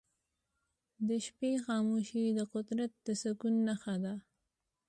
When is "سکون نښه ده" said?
3.21-4.15